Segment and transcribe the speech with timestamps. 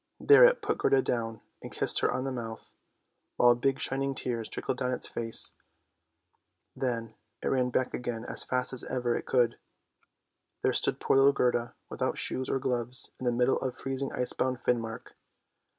[0.19, 2.73] There it put Gerda down, and kissed her on the mouth,
[3.37, 5.53] while big shining tears trickled down its face.
[6.75, 9.59] Then it ran back again as fast as ever it could.
[10.63, 14.63] There stood poor little Gerda, without shoes or gloves, in the middle of freezing icebound
[14.63, 15.13] Finmark.